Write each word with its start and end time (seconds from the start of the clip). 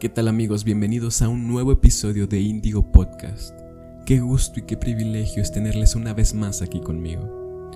¿Qué 0.00 0.08
tal 0.08 0.28
amigos? 0.28 0.62
Bienvenidos 0.62 1.22
a 1.22 1.28
un 1.28 1.48
nuevo 1.48 1.72
episodio 1.72 2.28
de 2.28 2.40
Indigo 2.40 2.92
Podcast. 2.92 3.52
Qué 4.06 4.20
gusto 4.20 4.60
y 4.60 4.62
qué 4.62 4.76
privilegio 4.76 5.42
es 5.42 5.50
tenerles 5.50 5.96
una 5.96 6.14
vez 6.14 6.34
más 6.34 6.62
aquí 6.62 6.78
conmigo. 6.78 7.68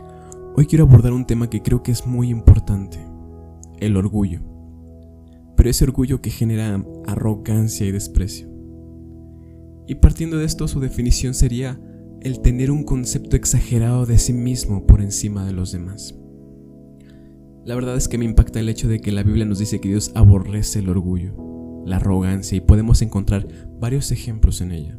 Hoy 0.54 0.66
quiero 0.66 0.84
abordar 0.84 1.14
un 1.14 1.26
tema 1.26 1.50
que 1.50 1.62
creo 1.62 1.82
que 1.82 1.90
es 1.90 2.06
muy 2.06 2.28
importante, 2.28 3.04
el 3.80 3.96
orgullo. 3.96 4.40
Pero 5.56 5.68
ese 5.68 5.82
orgullo 5.82 6.22
que 6.22 6.30
genera 6.30 6.80
arrogancia 7.08 7.86
y 7.86 7.90
desprecio. 7.90 8.48
Y 9.88 9.96
partiendo 9.96 10.38
de 10.38 10.44
esto, 10.44 10.68
su 10.68 10.78
definición 10.78 11.34
sería 11.34 11.80
el 12.20 12.40
tener 12.40 12.70
un 12.70 12.84
concepto 12.84 13.34
exagerado 13.34 14.06
de 14.06 14.18
sí 14.18 14.32
mismo 14.32 14.86
por 14.86 15.02
encima 15.02 15.44
de 15.44 15.54
los 15.54 15.72
demás. 15.72 16.14
La 17.64 17.74
verdad 17.74 17.96
es 17.96 18.06
que 18.06 18.16
me 18.16 18.26
impacta 18.26 18.60
el 18.60 18.68
hecho 18.68 18.86
de 18.86 19.00
que 19.00 19.10
la 19.10 19.24
Biblia 19.24 19.44
nos 19.44 19.58
dice 19.58 19.80
que 19.80 19.88
Dios 19.88 20.12
aborrece 20.14 20.78
el 20.78 20.88
orgullo 20.88 21.50
la 21.84 21.96
arrogancia 21.96 22.56
y 22.56 22.60
podemos 22.60 23.02
encontrar 23.02 23.46
varios 23.80 24.12
ejemplos 24.12 24.60
en 24.60 24.72
ella. 24.72 24.98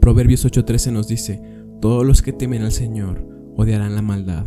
Proverbios 0.00 0.44
8:13 0.44 0.92
nos 0.92 1.08
dice, 1.08 1.42
todos 1.80 2.06
los 2.06 2.22
que 2.22 2.32
temen 2.32 2.62
al 2.62 2.72
Señor 2.72 3.24
odiarán 3.56 3.94
la 3.94 4.02
maldad, 4.02 4.46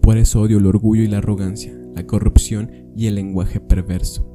por 0.00 0.18
eso 0.18 0.40
odio 0.40 0.58
el 0.58 0.66
orgullo 0.66 1.02
y 1.02 1.08
la 1.08 1.18
arrogancia, 1.18 1.76
la 1.94 2.06
corrupción 2.06 2.70
y 2.96 3.06
el 3.06 3.16
lenguaje 3.16 3.60
perverso. 3.60 4.26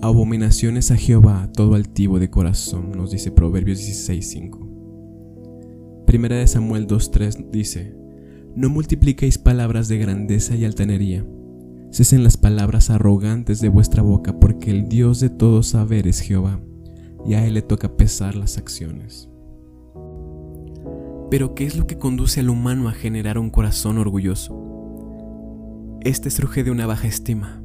Abominaciones 0.00 0.90
a 0.90 0.96
Jehová 0.96 1.50
todo 1.54 1.74
altivo 1.74 2.18
de 2.18 2.28
corazón, 2.30 2.92
nos 2.92 3.10
dice 3.12 3.30
Proverbios 3.30 3.78
16:5. 3.78 4.68
Primera 6.06 6.36
de 6.36 6.46
Samuel 6.46 6.86
2:3 6.86 7.50
dice, 7.50 7.94
no 8.54 8.68
multipliquéis 8.68 9.38
palabras 9.38 9.88
de 9.88 9.98
grandeza 9.98 10.54
y 10.56 10.64
altanería, 10.64 11.24
Cesen 11.92 12.24
las 12.24 12.38
palabras 12.38 12.88
arrogantes 12.88 13.60
de 13.60 13.68
vuestra 13.68 14.02
boca, 14.02 14.40
porque 14.40 14.70
el 14.70 14.88
Dios 14.88 15.20
de 15.20 15.28
todo 15.28 15.62
saber 15.62 16.06
es 16.06 16.20
Jehová, 16.20 16.58
y 17.26 17.34
a 17.34 17.46
Él 17.46 17.52
le 17.52 17.60
toca 17.60 17.98
pesar 17.98 18.34
las 18.34 18.56
acciones. 18.56 19.28
Pero 21.30 21.54
¿qué 21.54 21.66
es 21.66 21.76
lo 21.76 21.86
que 21.86 21.98
conduce 21.98 22.40
al 22.40 22.48
humano 22.48 22.88
a 22.88 22.92
generar 22.92 23.36
un 23.36 23.50
corazón 23.50 23.98
orgulloso? 23.98 24.58
Este 26.00 26.30
surge 26.30 26.64
de 26.64 26.70
una 26.70 26.86
baja 26.86 27.08
estima, 27.08 27.62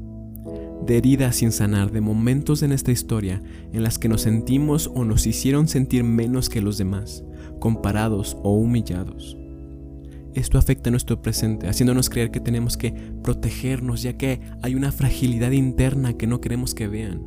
de 0.86 0.98
heridas 0.98 1.38
sin 1.38 1.54
sanar, 1.54 1.94
de 1.94 2.02
momentos 2.02 2.64
en 2.64 2.74
esta 2.74 2.92
historia 2.92 3.42
en 3.72 3.82
las 3.82 3.98
que 3.98 4.10
nos 4.10 4.24
sentimos 4.24 4.92
o 4.94 5.06
nos 5.06 5.26
hicieron 5.26 5.70
sentir 5.70 6.04
menos 6.04 6.50
que 6.50 6.60
los 6.60 6.78
demás, 6.78 7.24
comparados 7.62 8.36
o 8.44 8.58
humillados 8.58 9.38
esto 10.38 10.58
afecta 10.60 10.90
a 10.90 10.92
nuestro 10.92 11.22
presente, 11.22 11.68
haciéndonos 11.68 12.10
creer 12.10 12.30
que 12.30 12.40
tenemos 12.40 12.78
que 12.78 12.92
protegernos, 13.24 14.04
ya 14.04 14.18
que 14.18 14.40
hay 14.62 14.76
una 14.76 14.92
fragilidad 14.92 15.52
interna 15.52 16.14
que 16.14 16.28
no 16.28 16.42
queremos 16.42 16.76
que 16.76 16.88
vean. 16.88 17.24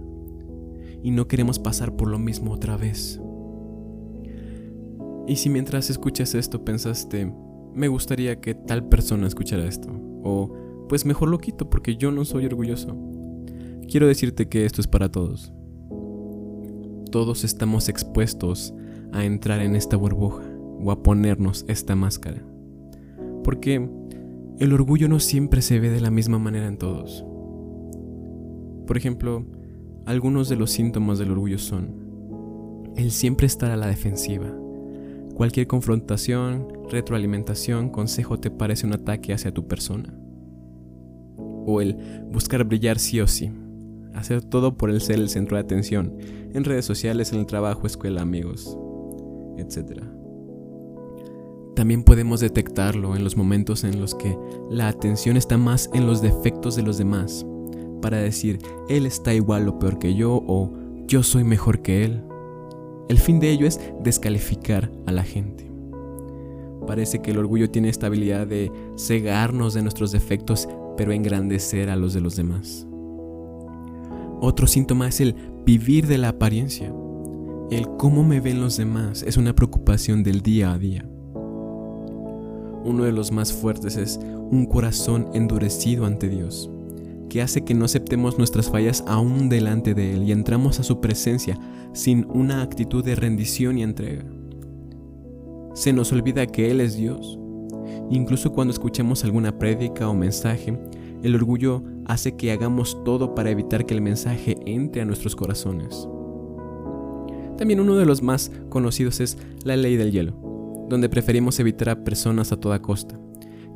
Y 1.03 1.11
no 1.11 1.27
queremos 1.27 1.59
pasar 1.59 1.97
por 1.97 2.09
lo 2.09 2.19
mismo 2.19 2.53
otra 2.53 2.77
vez. 2.77 3.21
Y 5.27 5.37
si 5.37 5.49
mientras 5.49 5.91
escuchas 5.91 6.35
esto 6.35 6.65
pensaste, 6.65 7.33
me 7.75 7.89
gustaría 7.89 8.41
que 8.41 8.55
tal 8.55 8.89
persona 8.89 9.27
escuchara 9.27 9.67
esto, 9.67 9.89
o 10.23 10.87
pues 10.89 11.05
mejor 11.05 11.31
lo 11.31 11.39
quito 11.39 11.69
porque 11.71 11.97
yo 11.97 12.11
no 12.13 12.25
soy 12.25 12.47
orgulloso. 12.47 12.97
Quiero 13.89 14.07
decirte 14.07 14.49
que 14.49 14.65
esto 14.65 14.81
es 14.81 14.87
para 14.87 15.11
todos. 15.11 15.53
Todos 17.11 17.43
estamos 17.43 17.89
expuestos 17.89 18.73
a 19.13 19.25
entrar 19.25 19.61
en 19.63 19.75
esta 19.75 19.97
burbuja 19.97 20.45
o 20.83 20.93
a 20.93 21.03
ponernos 21.03 21.65
esta 21.67 21.97
máscara 21.97 22.50
porque 23.43 23.89
el 24.59 24.73
orgullo 24.73 25.09
no 25.09 25.21
siempre 25.21 25.63
se 25.63 25.81
ve 25.81 25.91
de 25.91 26.01
la 26.01 26.11
misma 26.11 26.39
manera 26.39 26.67
en 26.67 26.77
todos. 26.77 27.25
Por 28.87 28.97
ejemplo, 28.97 29.47
algunos 30.07 30.49
de 30.49 30.57
los 30.57 30.71
síntomas 30.71 31.19
del 31.19 31.31
orgullo 31.31 31.59
son 31.59 32.11
el 32.97 33.11
siempre 33.11 33.47
estar 33.47 33.71
a 33.71 33.77
la 33.77 33.87
defensiva. 33.87 34.53
Cualquier 35.35 35.67
confrontación, 35.67 36.69
retroalimentación, 36.91 37.89
consejo 37.89 38.39
te 38.39 38.51
parece 38.51 38.87
un 38.87 38.93
ataque 38.93 39.33
hacia 39.33 39.55
tu 39.55 39.67
persona. 39.67 40.13
O 41.39 41.81
el 41.81 41.97
buscar 42.31 42.65
brillar 42.65 42.99
sí 42.99 43.21
o 43.21 43.27
sí. 43.27 43.51
Hacer 44.15 44.43
todo 44.43 44.77
por 44.77 44.91
el 44.91 45.01
ser 45.01 45.17
el 45.17 45.29
centro 45.29 45.57
de 45.57 45.63
atención, 45.63 46.19
en 46.53 46.65
redes 46.65 46.85
sociales, 46.85 47.33
en 47.33 47.39
el 47.39 47.47
trabajo, 47.47 47.87
escuela, 47.87 48.23
amigos, 48.23 48.77
etc. 49.57 50.03
También 51.81 52.03
podemos 52.03 52.41
detectarlo 52.41 53.17
en 53.17 53.25
los 53.25 53.39
momentos 53.39 53.85
en 53.85 54.03
los 54.03 54.15
que 54.15 54.37
la 54.69 54.89
atención 54.89 55.39
está 55.39 55.57
más 55.57 55.89
en 55.95 56.07
los 56.07 56.21
defectos 56.21 56.77
de 56.77 56.83
los 56.83 56.99
demás, 56.99 57.47
para 58.03 58.19
decir, 58.19 58.59
él 58.91 59.07
está 59.07 59.33
igual 59.33 59.67
o 59.67 59.79
peor 59.79 59.99
que 59.99 60.15
yo 60.15 60.45
o 60.47 60.75
yo 61.07 61.23
soy 61.23 61.43
mejor 61.43 61.81
que 61.81 62.05
él. 62.05 62.23
El 63.09 63.19
fin 63.19 63.41
de 63.41 63.49
ello 63.49 63.67
es 63.67 63.81
descalificar 64.05 64.93
a 65.07 65.13
la 65.13 65.23
gente. 65.23 65.73
Parece 66.87 67.23
que 67.23 67.31
el 67.31 67.39
orgullo 67.39 67.71
tiene 67.71 67.89
esta 67.89 68.09
habilidad 68.09 68.47
de 68.47 68.71
cegarnos 68.99 69.73
de 69.73 69.81
nuestros 69.81 70.13
defectos, 70.13 70.69
pero 70.99 71.13
engrandecer 71.13 71.89
a 71.89 71.97
los 71.97 72.13
de 72.13 72.21
los 72.21 72.37
demás. 72.37 72.87
Otro 74.43 74.67
síntoma 74.67 75.09
es 75.09 75.23
el 75.23 75.35
vivir 75.65 76.07
de 76.09 76.19
la 76.19 76.29
apariencia. 76.29 76.93
El 77.71 77.89
cómo 77.97 78.23
me 78.23 78.41
ven 78.41 78.61
los 78.61 78.77
demás 78.77 79.23
es 79.23 79.39
una 79.39 79.55
preocupación 79.55 80.23
del 80.23 80.43
día 80.43 80.75
a 80.75 80.79
día. 80.79 81.07
Uno 82.85 83.05
de 83.05 83.13
los 83.13 83.31
más 83.31 83.53
fuertes 83.53 83.97
es 83.97 84.19
un 84.51 84.65
corazón 84.65 85.29
endurecido 85.35 86.07
ante 86.07 86.29
Dios, 86.29 86.71
que 87.29 87.43
hace 87.43 87.63
que 87.63 87.75
no 87.75 87.85
aceptemos 87.85 88.39
nuestras 88.39 88.71
fallas 88.71 89.05
aún 89.07 89.51
delante 89.51 89.95
de 89.95 90.15
Él 90.15 90.23
y 90.23 90.33
entramos 90.33 90.81
a 90.81 90.83
su 90.83 91.01
presencia 91.01 91.59
sin 91.93 92.27
una 92.31 92.63
actitud 92.63 93.05
de 93.05 93.17
rendición 93.17 93.77
y 93.77 93.83
entrega. 93.83 94.25
Se 95.75 95.93
nos 95.93 96.11
olvida 96.13 96.47
que 96.47 96.71
Él 96.71 96.81
es 96.81 96.97
Dios. 96.97 97.39
Incluso 98.11 98.53
cuando 98.53 98.73
escuchamos 98.73 99.25
alguna 99.25 99.59
prédica 99.59 100.09
o 100.09 100.15
mensaje, 100.15 100.79
el 101.23 101.35
orgullo 101.35 101.83
hace 102.07 102.35
que 102.35 102.51
hagamos 102.51 103.05
todo 103.05 103.35
para 103.35 103.51
evitar 103.51 103.85
que 103.85 103.95
el 103.95 104.01
mensaje 104.01 104.57
entre 104.65 105.03
a 105.03 105.05
nuestros 105.05 105.37
corazones. 105.37 106.09
También 107.59 107.81
uno 107.81 107.97
de 107.97 108.07
los 108.07 108.23
más 108.23 108.51
conocidos 108.71 109.21
es 109.21 109.37
la 109.65 109.77
ley 109.77 109.97
del 109.97 110.13
hielo 110.13 110.40
donde 110.91 111.09
preferimos 111.09 111.61
evitar 111.61 111.89
a 111.89 112.05
personas 112.05 112.51
a 112.51 112.57
toda 112.59 112.83
costa. 112.83 113.15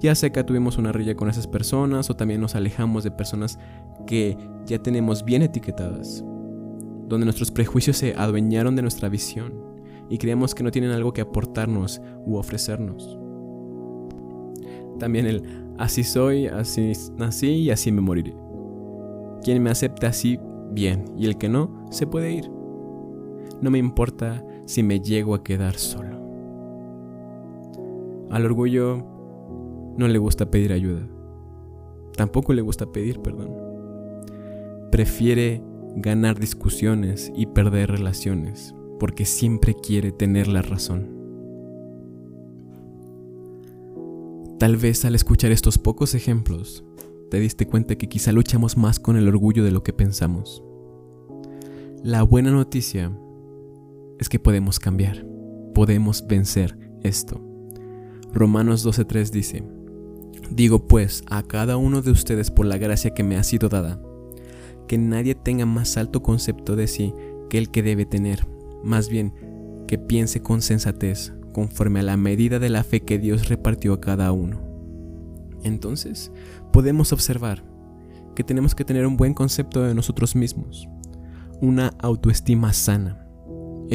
Ya 0.01 0.15
sea 0.17 0.31
que 0.31 0.43
tuvimos 0.43 0.77
una 0.79 0.91
rilla 0.91 1.15
con 1.15 1.31
esas 1.31 1.47
personas 1.47 2.11
o 2.11 2.17
también 2.17 2.41
nos 2.41 2.57
alejamos 2.57 3.05
de 3.05 3.13
personas 3.13 3.59
que 4.07 4.37
ya 4.67 4.81
tenemos 4.81 5.25
bien 5.25 5.43
etiquetadas, 5.43 6.25
donde 7.09 7.25
nuestros 7.25 7.53
prejuicios 7.53 7.97
se 7.99 8.15
adueñaron 8.15 8.75
de 8.75 8.83
nuestra 8.83 9.09
visión 9.09 9.55
y 10.11 10.19
creemos 10.19 10.55
que 10.55 10.65
no 10.65 10.73
tienen 10.73 10.91
algo 10.91 11.13
que 11.13 11.21
aportarnos 11.21 12.03
u 12.27 12.37
ofrecernos. 12.37 13.17
También 14.99 15.27
el 15.27 15.45
así 15.79 16.03
soy, 16.03 16.49
así 16.49 16.93
nací 17.17 17.49
y 17.49 17.71
así 17.71 17.93
me 17.93 18.01
moriré. 18.01 18.35
Quien 19.43 19.63
me 19.63 19.71
acepte 19.71 20.07
así, 20.07 20.39
bien, 20.73 21.05
y 21.17 21.27
el 21.27 21.39
que 21.39 21.49
no, 21.49 21.87
se 21.91 22.09
puede 22.09 22.33
ir. 22.33 22.51
No 23.63 23.71
me 23.71 23.79
importa 23.79 24.45
si 24.67 24.83
me 24.83 24.99
llego 24.99 25.35
a 25.37 25.45
quedar 25.45 25.77
solo. 25.77 26.14
Al 28.35 28.45
orgullo 28.47 28.97
no 29.97 30.09
le 30.09 30.19
gusta 30.19 30.51
pedir 30.51 30.73
ayuda. 30.73 31.07
Tampoco 32.17 32.53
le 32.53 32.63
gusta 32.63 32.91
pedir 32.91 33.21
perdón. 33.21 33.55
Prefiere 34.91 35.63
ganar 35.95 36.41
discusiones 36.41 37.33
y 37.37 37.47
perder 37.47 37.93
relaciones 37.93 38.75
porque 38.99 39.25
siempre 39.25 39.77
quiere 39.77 40.11
tener 40.11 40.49
la 40.49 40.63
razón. 40.63 41.11
Tal 44.59 44.79
vez 44.79 45.05
al 45.05 45.15
escuchar 45.15 45.53
estos 45.53 45.79
pocos 45.79 46.17
ejemplos, 46.17 46.85
te 47.31 47.39
diste 47.39 47.69
cuenta 47.69 47.95
que 47.95 48.09
quizá 48.09 48.33
luchamos 48.33 48.77
más 48.77 48.99
con 48.99 49.17
el 49.17 49.29
orgullo 49.29 49.63
de 49.63 49.71
lo 49.71 49.85
que 49.85 49.93
pensamos. 49.93 50.61
La 52.03 52.25
buena 52.25 52.51
noticia 52.51 53.17
es 54.19 54.29
que 54.29 54.41
podemos 54.41 54.81
cambiar, 54.81 55.25
podemos 55.73 56.27
vencer 56.27 56.77
esto. 57.05 57.54
Romanos 58.35 58.85
12.3 58.85 59.31
dice, 59.31 59.65
Digo 60.51 60.89
pues 60.89 61.23
a 61.31 61.45
cada 61.45 61.77
uno 61.77 62.03
de 62.03 62.11
ustedes 62.11 62.51
por 62.51 62.67
la 62.67 62.79
gracia 62.79 63.15
que 63.15 63.23
me 63.23 63.37
ha 63.37 63.45
sido 63.45 63.69
dada, 63.69 64.01
que 64.89 64.99
nadie 64.99 65.37
tenga 65.37 65.67
más 65.67 65.97
alto 65.97 66.23
concepto 66.23 66.75
de 66.75 66.89
sí 66.89 67.15
que 67.49 67.59
el 67.59 67.71
que 67.71 67.85
debe 67.85 68.07
tener, 68.07 68.47
más 68.83 69.09
bien 69.09 69.33
que 69.87 69.99
piense 69.99 70.43
con 70.43 70.63
sensatez, 70.63 71.33
conforme 71.53 72.01
a 72.01 72.03
la 72.03 72.17
medida 72.17 72.59
de 72.59 72.71
la 72.71 72.83
fe 72.83 73.03
que 73.03 73.21
Dios 73.21 73.49
repartió 73.49 73.93
a 73.93 74.01
cada 74.01 74.33
uno. 74.33 74.61
Entonces, 75.63 76.33
podemos 76.73 77.13
observar 77.13 77.65
que 78.35 78.43
tenemos 78.43 78.75
que 78.75 78.85
tener 78.85 79.07
un 79.07 79.17
buen 79.17 79.33
concepto 79.33 79.83
de 79.83 79.95
nosotros 79.95 80.35
mismos, 80.35 80.89
una 81.61 81.93
autoestima 82.01 82.73
sana, 82.73 83.24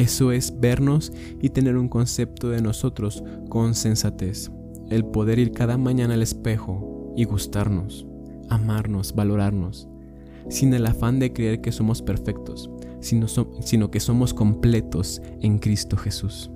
eso 0.00 0.32
es 0.32 0.58
vernos 0.58 1.12
y 1.42 1.50
tener 1.50 1.76
un 1.76 1.88
concepto 1.88 2.48
de 2.48 2.62
nosotros 2.62 3.22
con 3.50 3.74
sensatez. 3.74 4.50
El 4.88 5.04
poder 5.04 5.38
ir 5.38 5.52
cada 5.52 5.76
mañana 5.76 6.14
al 6.14 6.22
espejo 6.22 7.12
y 7.16 7.24
gustarnos, 7.24 8.06
amarnos, 8.48 9.14
valorarnos. 9.14 9.86
sin 10.48 10.72
el 10.72 10.86
afán 10.86 11.18
de 11.18 11.34
creer 11.34 11.60
que 11.60 11.70
somos 11.70 12.00
perfectos, 12.00 12.70
sino, 13.00 13.90
que 13.90 14.00
somos 14.00 14.32
completos 14.32 15.20
en 15.42 15.58
Cristo 15.58 15.98
Jesús. 15.98 16.50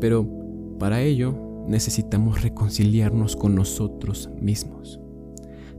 Pero 0.00 0.28
para 0.78 1.02
ello 1.02 1.64
necesitamos 1.68 2.42
reconciliarnos 2.42 3.36
con 3.36 3.54
nosotros 3.54 4.28
mismos, 4.40 5.00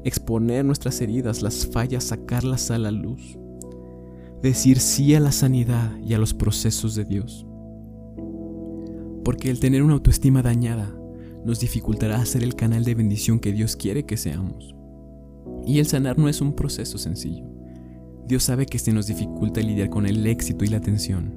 exponer 0.05 0.63
nuestras 0.63 1.01
heridas, 1.01 1.41
las 1.41 1.67
fallas, 1.67 2.05
sacarlas 2.05 2.71
a 2.71 2.79
la 2.79 2.91
luz, 2.91 3.37
decir 4.41 4.79
sí 4.79 5.13
a 5.13 5.19
la 5.19 5.31
sanidad 5.31 5.97
y 6.03 6.13
a 6.13 6.17
los 6.17 6.33
procesos 6.33 6.95
de 6.95 7.05
Dios. 7.05 7.45
Porque 9.23 9.51
el 9.51 9.59
tener 9.59 9.83
una 9.83 9.93
autoestima 9.93 10.41
dañada 10.41 10.95
nos 11.45 11.59
dificultará 11.59 12.23
ser 12.25 12.43
el 12.43 12.55
canal 12.55 12.83
de 12.83 12.95
bendición 12.95 13.39
que 13.39 13.51
Dios 13.51 13.75
quiere 13.75 14.05
que 14.05 14.17
seamos. 14.17 14.75
Y 15.65 15.79
el 15.79 15.85
sanar 15.85 16.17
no 16.17 16.27
es 16.27 16.41
un 16.41 16.53
proceso 16.53 16.97
sencillo. 16.97 17.45
Dios 18.27 18.43
sabe 18.43 18.65
que 18.65 18.79
se 18.79 18.91
nos 18.91 19.07
dificulta 19.07 19.61
lidiar 19.61 19.89
con 19.89 20.05
el 20.05 20.25
éxito 20.25 20.65
y 20.65 20.69
la 20.69 20.77
atención. 20.77 21.33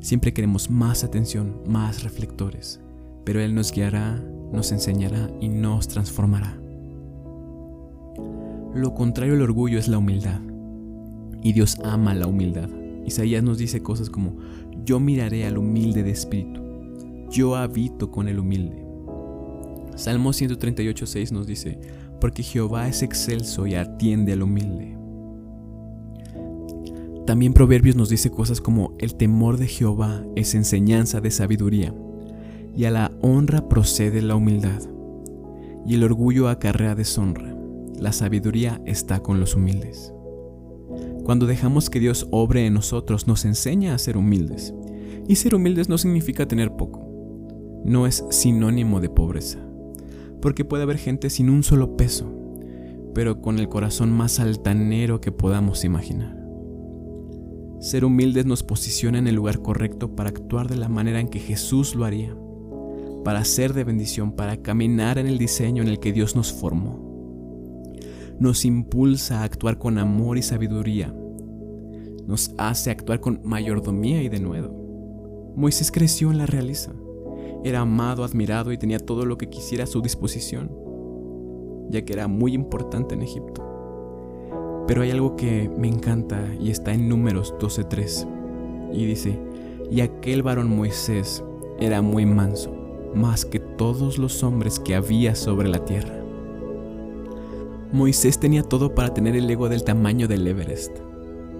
Siempre 0.00 0.32
queremos 0.32 0.70
más 0.70 1.04
atención, 1.04 1.62
más 1.66 2.02
reflectores, 2.02 2.80
pero 3.24 3.40
Él 3.40 3.54
nos 3.54 3.72
guiará, 3.72 4.22
nos 4.52 4.72
enseñará 4.72 5.30
y 5.40 5.48
nos 5.48 5.88
transformará. 5.88 6.58
Lo 8.74 8.94
contrario 8.94 9.34
al 9.34 9.42
orgullo 9.42 9.78
es 9.78 9.88
la 9.88 9.98
humildad. 9.98 10.40
Y 11.42 11.52
Dios 11.52 11.78
ama 11.84 12.14
la 12.14 12.26
humildad. 12.26 12.68
Isaías 13.06 13.42
nos 13.42 13.58
dice 13.58 13.82
cosas 13.82 14.10
como, 14.10 14.36
yo 14.84 15.00
miraré 15.00 15.46
al 15.46 15.58
humilde 15.58 16.02
de 16.02 16.10
espíritu, 16.10 16.62
yo 17.30 17.56
habito 17.56 18.10
con 18.10 18.28
el 18.28 18.38
humilde. 18.38 18.84
Salmo 19.96 20.30
138.6 20.30 21.32
nos 21.32 21.46
dice, 21.46 21.78
porque 22.20 22.42
Jehová 22.42 22.88
es 22.88 23.02
excelso 23.02 23.66
y 23.66 23.74
atiende 23.74 24.32
al 24.32 24.42
humilde. 24.42 24.96
También 27.26 27.52
Proverbios 27.52 27.96
nos 27.96 28.08
dice 28.08 28.30
cosas 28.30 28.60
como 28.60 28.94
el 28.98 29.14
temor 29.14 29.58
de 29.58 29.66
Jehová 29.66 30.24
es 30.34 30.54
enseñanza 30.54 31.20
de 31.20 31.30
sabiduría, 31.30 31.94
y 32.74 32.84
a 32.84 32.90
la 32.90 33.12
honra 33.20 33.68
procede 33.68 34.22
la 34.22 34.36
humildad, 34.36 34.80
y 35.86 35.94
el 35.94 36.04
orgullo 36.04 36.48
acarrea 36.48 36.94
deshonra. 36.94 37.54
La 37.98 38.12
sabiduría 38.12 38.80
está 38.86 39.20
con 39.20 39.40
los 39.40 39.56
humildes. 39.56 40.14
Cuando 41.28 41.44
dejamos 41.44 41.90
que 41.90 42.00
Dios 42.00 42.26
obre 42.30 42.64
en 42.64 42.72
nosotros, 42.72 43.26
nos 43.26 43.44
enseña 43.44 43.92
a 43.92 43.98
ser 43.98 44.16
humildes. 44.16 44.72
Y 45.26 45.36
ser 45.36 45.54
humildes 45.54 45.90
no 45.90 45.98
significa 45.98 46.48
tener 46.48 46.74
poco. 46.74 47.06
No 47.84 48.06
es 48.06 48.24
sinónimo 48.30 48.98
de 49.02 49.10
pobreza. 49.10 49.58
Porque 50.40 50.64
puede 50.64 50.84
haber 50.84 50.96
gente 50.96 51.28
sin 51.28 51.50
un 51.50 51.62
solo 51.62 51.98
peso, 51.98 52.32
pero 53.14 53.42
con 53.42 53.58
el 53.58 53.68
corazón 53.68 54.10
más 54.10 54.40
altanero 54.40 55.20
que 55.20 55.30
podamos 55.30 55.84
imaginar. 55.84 56.34
Ser 57.78 58.06
humildes 58.06 58.46
nos 58.46 58.62
posiciona 58.62 59.18
en 59.18 59.26
el 59.26 59.34
lugar 59.34 59.60
correcto 59.60 60.16
para 60.16 60.30
actuar 60.30 60.66
de 60.66 60.78
la 60.78 60.88
manera 60.88 61.20
en 61.20 61.28
que 61.28 61.40
Jesús 61.40 61.94
lo 61.94 62.06
haría, 62.06 62.34
para 63.22 63.44
ser 63.44 63.74
de 63.74 63.84
bendición, 63.84 64.32
para 64.32 64.62
caminar 64.62 65.18
en 65.18 65.26
el 65.26 65.36
diseño 65.36 65.82
en 65.82 65.90
el 65.90 66.00
que 66.00 66.14
Dios 66.14 66.34
nos 66.34 66.54
formó. 66.54 67.07
Nos 68.40 68.64
impulsa 68.64 69.40
a 69.40 69.44
actuar 69.44 69.78
con 69.78 69.98
amor 69.98 70.38
y 70.38 70.42
sabiduría. 70.42 71.12
Nos 72.26 72.54
hace 72.56 72.90
actuar 72.90 73.20
con 73.20 73.40
mayordomía 73.42 74.22
y 74.22 74.28
denuedo. 74.28 74.72
Moisés 75.56 75.90
creció 75.90 76.30
en 76.30 76.38
la 76.38 76.46
realeza. 76.46 76.92
Era 77.64 77.80
amado, 77.80 78.22
admirado 78.22 78.70
y 78.70 78.78
tenía 78.78 79.00
todo 79.00 79.24
lo 79.24 79.38
que 79.38 79.48
quisiera 79.48 79.84
a 79.84 79.88
su 79.88 80.00
disposición, 80.02 80.70
ya 81.90 82.02
que 82.02 82.12
era 82.12 82.28
muy 82.28 82.54
importante 82.54 83.14
en 83.16 83.22
Egipto. 83.22 83.64
Pero 84.86 85.02
hay 85.02 85.10
algo 85.10 85.34
que 85.34 85.68
me 85.76 85.88
encanta 85.88 86.54
y 86.60 86.70
está 86.70 86.92
en 86.92 87.08
números 87.08 87.54
12.3. 87.58 88.92
Y 88.92 89.04
dice, 89.04 89.36
y 89.90 90.00
aquel 90.00 90.44
varón 90.44 90.74
Moisés 90.74 91.42
era 91.80 92.02
muy 92.02 92.24
manso, 92.24 92.72
más 93.14 93.44
que 93.44 93.58
todos 93.58 94.16
los 94.16 94.44
hombres 94.44 94.78
que 94.78 94.94
había 94.94 95.34
sobre 95.34 95.68
la 95.68 95.84
tierra. 95.84 96.27
Moisés 97.92 98.38
tenía 98.38 98.62
todo 98.62 98.94
para 98.94 99.14
tener 99.14 99.36
el 99.36 99.48
ego 99.48 99.68
del 99.68 99.84
tamaño 99.84 100.28
del 100.28 100.46
Everest, 100.46 100.96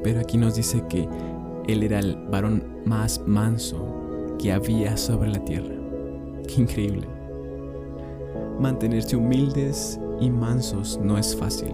pero 0.02 0.20
aquí 0.20 0.36
nos 0.36 0.54
dice 0.54 0.84
que 0.88 1.08
él 1.66 1.82
era 1.82 1.98
el 1.98 2.16
varón 2.30 2.62
más 2.84 3.22
manso 3.26 4.36
que 4.38 4.52
había 4.52 4.96
sobre 4.96 5.30
la 5.30 5.44
tierra. 5.44 5.74
Qué 6.46 6.62
increíble. 6.62 7.06
Mantenerse 8.60 9.16
humildes 9.16 9.98
y 10.20 10.30
mansos 10.30 10.98
no 11.02 11.18
es 11.18 11.36
fácil 11.36 11.72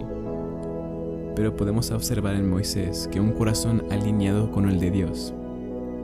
pero 1.35 1.55
podemos 1.55 1.91
observar 1.91 2.35
en 2.35 2.49
Moisés 2.49 3.09
que 3.11 3.19
un 3.19 3.33
corazón 3.33 3.83
alineado 3.91 4.51
con 4.51 4.69
el 4.69 4.79
de 4.79 4.89
Dios 4.89 5.33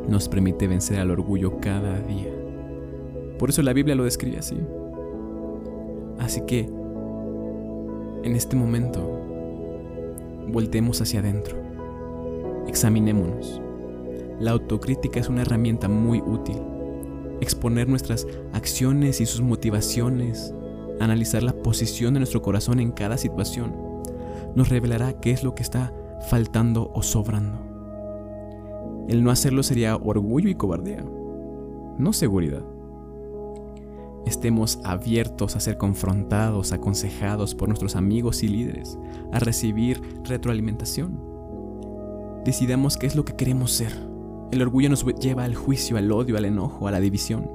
nos 0.07 0.27
permite 0.27 0.67
vencer 0.67 0.99
al 0.99 1.11
orgullo 1.11 1.59
cada 1.61 1.99
día. 2.01 2.31
Por 3.39 3.49
eso 3.49 3.61
la 3.61 3.73
Biblia 3.73 3.95
lo 3.95 4.03
describe 4.03 4.39
así. 4.39 4.57
Así 6.19 6.41
que, 6.41 6.69
en 8.23 8.35
este 8.35 8.55
momento, 8.55 9.01
voltemos 10.47 11.01
hacia 11.01 11.19
adentro. 11.19 11.57
Examinémonos. 12.67 13.61
La 14.39 14.51
autocrítica 14.51 15.19
es 15.19 15.29
una 15.29 15.41
herramienta 15.41 15.87
muy 15.87 16.19
útil. 16.19 16.57
Exponer 17.41 17.87
nuestras 17.87 18.27
acciones 18.53 19.21
y 19.21 19.25
sus 19.25 19.41
motivaciones, 19.41 20.53
analizar 20.99 21.43
la 21.43 21.53
posición 21.53 22.13
de 22.13 22.19
nuestro 22.19 22.41
corazón 22.41 22.79
en 22.79 22.91
cada 22.91 23.17
situación 23.17 23.91
nos 24.55 24.69
revelará 24.69 25.13
qué 25.13 25.31
es 25.31 25.43
lo 25.43 25.55
que 25.55 25.63
está 25.63 25.93
faltando 26.27 26.91
o 26.93 27.01
sobrando. 27.01 27.59
El 29.07 29.23
no 29.23 29.31
hacerlo 29.31 29.63
sería 29.63 29.95
orgullo 29.95 30.49
y 30.49 30.55
cobardía, 30.55 31.03
no 31.97 32.13
seguridad. 32.13 32.63
Estemos 34.25 34.79
abiertos 34.83 35.55
a 35.55 35.59
ser 35.59 35.77
confrontados, 35.77 36.71
aconsejados 36.71 37.55
por 37.55 37.67
nuestros 37.67 37.95
amigos 37.95 38.43
y 38.43 38.47
líderes, 38.47 38.97
a 39.31 39.39
recibir 39.39 40.01
retroalimentación. 40.23 41.19
Decidamos 42.45 42.97
qué 42.97 43.07
es 43.07 43.15
lo 43.15 43.25
que 43.25 43.35
queremos 43.35 43.71
ser. 43.71 43.91
El 44.51 44.61
orgullo 44.61 44.89
nos 44.89 45.05
lleva 45.19 45.43
al 45.43 45.55
juicio, 45.55 45.97
al 45.97 46.11
odio, 46.11 46.37
al 46.37 46.45
enojo, 46.45 46.87
a 46.87 46.91
la 46.91 46.99
división. 46.99 47.49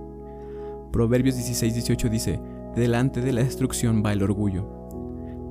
Proverbios 0.92 1.36
16-18 1.36 2.08
dice, 2.08 2.40
delante 2.74 3.20
de 3.20 3.32
la 3.32 3.42
destrucción 3.42 4.02
va 4.04 4.12
el 4.12 4.22
orgullo, 4.22 4.66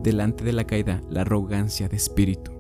delante 0.02 0.44
de 0.44 0.54
la 0.54 0.66
caída 0.66 1.02
la 1.10 1.22
arrogancia 1.22 1.88
de 1.88 1.98
espíritu. 1.98 2.52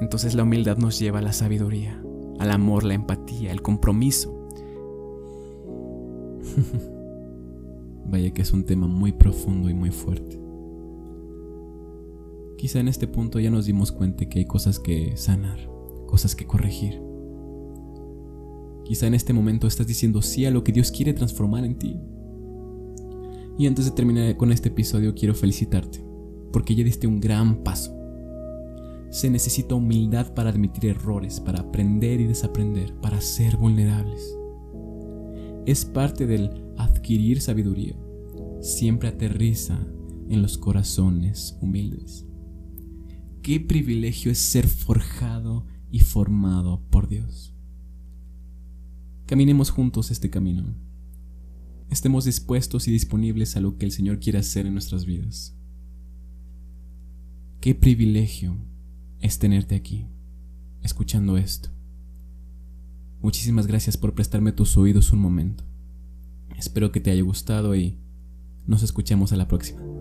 Entonces 0.00 0.34
la 0.34 0.42
humildad 0.42 0.76
nos 0.76 0.98
lleva 0.98 1.20
a 1.20 1.22
la 1.22 1.32
sabiduría, 1.32 2.02
al 2.38 2.50
amor, 2.50 2.84
la 2.84 2.94
empatía, 2.94 3.52
el 3.52 3.62
compromiso. 3.62 4.33
Vaya 8.06 8.32
que 8.32 8.42
es 8.42 8.52
un 8.52 8.64
tema 8.64 8.86
muy 8.86 9.12
profundo 9.12 9.68
y 9.70 9.74
muy 9.74 9.90
fuerte. 9.90 10.40
Quizá 12.56 12.80
en 12.80 12.88
este 12.88 13.06
punto 13.06 13.40
ya 13.40 13.50
nos 13.50 13.66
dimos 13.66 13.92
cuenta 13.92 14.26
que 14.26 14.40
hay 14.40 14.44
cosas 14.46 14.78
que 14.78 15.16
sanar, 15.16 15.58
cosas 16.06 16.34
que 16.34 16.46
corregir. 16.46 17.00
Quizá 18.84 19.06
en 19.06 19.14
este 19.14 19.32
momento 19.32 19.66
estás 19.66 19.86
diciendo 19.86 20.22
sí 20.22 20.46
a 20.46 20.50
lo 20.50 20.62
que 20.62 20.72
Dios 20.72 20.90
quiere 20.90 21.14
transformar 21.14 21.64
en 21.64 21.78
ti. 21.78 21.98
Y 23.58 23.66
antes 23.66 23.84
de 23.84 23.92
terminar 23.92 24.36
con 24.36 24.52
este 24.52 24.68
episodio 24.68 25.14
quiero 25.14 25.34
felicitarte, 25.34 26.04
porque 26.52 26.74
ya 26.74 26.84
diste 26.84 27.06
un 27.06 27.20
gran 27.20 27.62
paso. 27.62 27.94
Se 29.10 29.30
necesita 29.30 29.74
humildad 29.74 30.34
para 30.34 30.50
admitir 30.50 30.86
errores, 30.86 31.40
para 31.40 31.60
aprender 31.60 32.20
y 32.20 32.24
desaprender, 32.24 32.94
para 33.00 33.20
ser 33.20 33.56
vulnerables. 33.56 34.36
Es 35.66 35.84
parte 35.84 36.26
del 36.26 36.50
adquirir 36.76 37.40
sabiduría. 37.40 37.96
Siempre 38.60 39.08
aterriza 39.08 39.78
en 40.28 40.42
los 40.42 40.58
corazones 40.58 41.56
humildes. 41.60 42.26
Qué 43.42 43.60
privilegio 43.60 44.32
es 44.32 44.38
ser 44.38 44.68
forjado 44.68 45.66
y 45.90 46.00
formado 46.00 46.82
por 46.90 47.08
Dios. 47.08 47.54
Caminemos 49.26 49.70
juntos 49.70 50.10
este 50.10 50.30
camino 50.30 50.74
estemos 51.94 52.24
dispuestos 52.24 52.88
y 52.88 52.90
disponibles 52.90 53.56
a 53.56 53.60
lo 53.60 53.78
que 53.78 53.86
el 53.86 53.92
Señor 53.92 54.18
quiere 54.18 54.38
hacer 54.38 54.66
en 54.66 54.72
nuestras 54.72 55.06
vidas. 55.06 55.56
Qué 57.60 57.74
privilegio 57.74 58.56
es 59.20 59.38
tenerte 59.38 59.74
aquí, 59.74 60.06
escuchando 60.82 61.38
esto. 61.38 61.70
Muchísimas 63.24 63.66
gracias 63.66 63.96
por 63.96 64.12
prestarme 64.12 64.52
tus 64.52 64.76
oídos 64.76 65.14
un 65.14 65.18
momento. 65.18 65.64
Espero 66.58 66.92
que 66.92 67.00
te 67.00 67.10
haya 67.10 67.22
gustado 67.22 67.74
y 67.74 67.98
nos 68.66 68.82
escuchemos 68.82 69.32
a 69.32 69.36
la 69.36 69.48
próxima. 69.48 69.93